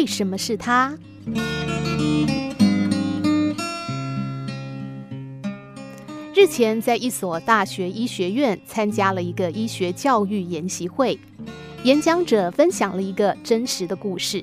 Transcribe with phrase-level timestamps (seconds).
[0.00, 0.96] 为什么是他？
[6.34, 11.20] 日前在一所大学医学院参加了一个医学教育研习会，
[11.84, 14.42] 演讲者分享了一个真实的故事，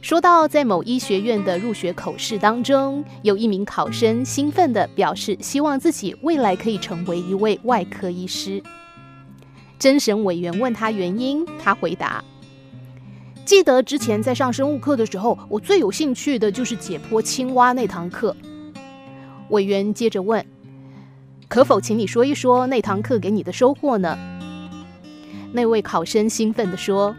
[0.00, 8.62] 说到在某医学院的入学口试当中，有一名考生兴奋地表示希望自己未来可以成为一位外科医师。
[9.78, 12.24] 甄审委员问他原因，他回答
[13.48, 18.36] ：“记得之前在上生物课的时候，我最有兴趣的就是解剖青蛙那堂课。”
[19.48, 20.44] 委员接着问。
[21.48, 24.18] 可否请你说一说那堂课给你的收获呢？
[25.54, 27.16] 那位考生兴奋地说：“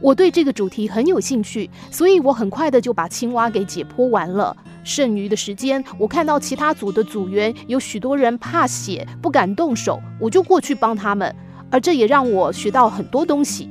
[0.00, 4.56] 我对这个主题很有兴趣，所以我很快的就把青蛙给解剖完了。
[4.84, 11.36] 剩余的时间，我看到其他组的组员有许多人怕血，不敢动手，我就过去帮他们，
[11.70, 13.68] 而这也让我学到很多东西。”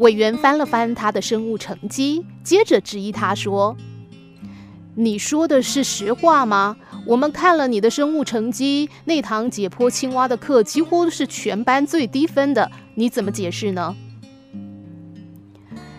[0.00, 3.76] 委员翻了翻他的生物成绩，接着质疑他说
[4.96, 13.94] ：“你说的是实话吗？”我们看了你的生物成绩，那堂解剖青蛙的课几乎是全班最低分的，你怎么解释呢？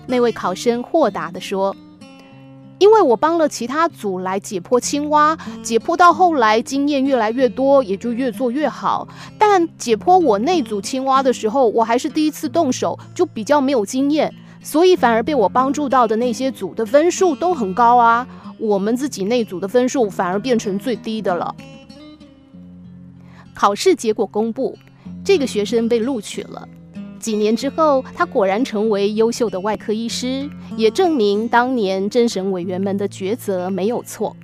[0.08, 1.76] 那位考生豁达地说
[2.82, 9.08] ：“因为我帮了其他组来解剖青蛙，解剖到后来经验越来越多，也就越做越好。
[9.38, 21.56] 但解剖我那组青蛙的时候，我还是第一次动手，就比较没有经验，所以反而被我帮助到的那些组的分数都很高啊。”我们自己那组的分数反而变成最低的了。
[23.54, 24.76] 考试结果公布，
[25.24, 26.68] 这个学生被录取了。
[27.22, 34.36] 几年之后，他果然成为优秀的外科医师，也证明当年甄审委员们的抉择没有错。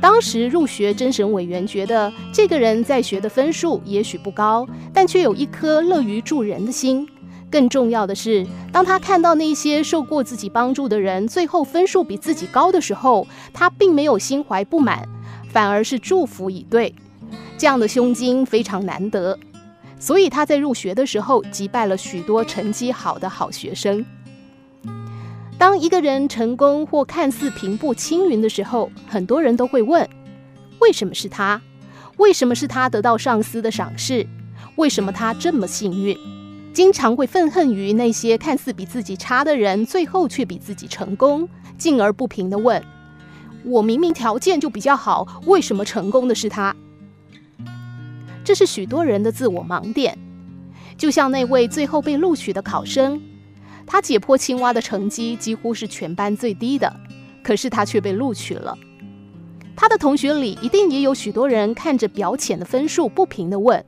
[0.00, 7.06] 当时入学甄审委员觉得这个人在学的分数也许不高，但却有一颗乐于助人的心。
[7.50, 15.08] 更重要的是，当他看到那些受过自己帮助的人最后分数比自己高的时候，他并没有心怀不满，
[15.50, 16.94] 反而是祝福以对。
[17.56, 19.36] 这样的胸襟非常难得，
[19.98, 24.04] 所以他在入学的时候击败了许多成绩好的好学生。
[25.58, 30.08] 当一个人成功或看似平步青云的时候，很多人都会问：
[30.80, 31.60] 为什么是他？
[32.16, 34.26] 为什么是他得到上司的赏识？
[34.76, 36.16] 为什么他这么幸运？
[36.72, 42.80] 经常会愤恨于那些看似比自己差的人，最后却比自己成功，进而不平地问
[43.66, 46.74] ：“我明明条件就比较好，为什么成功的是他？”
[48.48, 50.16] 这是许多人的自我盲点。
[50.96, 53.20] 就像那位最后被录取的考生，
[53.86, 56.90] 他解剖青蛙的成绩几乎是全班最低的，
[57.42, 58.74] 可是他却被录取了。
[59.76, 63.84] 他的同学里一定也有许多人看着表浅的分数，不平地问。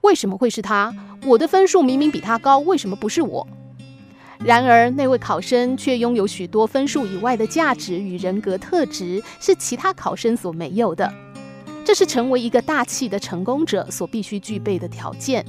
[0.00, 0.92] 为什么会是他？
[1.24, 3.46] 我的分数明明比他高，为什么不是我？
[4.44, 11.14] 然而，那位考生却拥有许多分数以外的价值与人格特质，是其他考生所没有的。
[11.92, 15.44] 这是成为一个大气的成功者所必须具备的条件。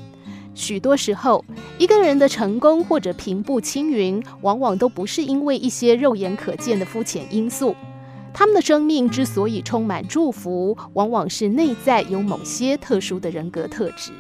[0.54, 1.46] 许多时候，
[1.78, 7.74] 一个人的成功或者平步青云，往往都不是因为一些肉眼可见的肤浅因素。
[8.34, 14.12] 他们的生命之所以充满祝福，往往是内在有某些特殊的人格特质。